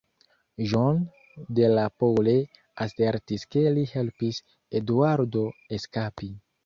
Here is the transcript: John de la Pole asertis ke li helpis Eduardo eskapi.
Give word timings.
John 0.69 1.01
de 1.59 1.67
la 1.73 1.83
Pole 2.03 2.33
asertis 2.85 3.45
ke 3.55 3.63
li 3.77 3.85
helpis 3.95 4.41
Eduardo 4.81 5.45
eskapi. 5.79 6.33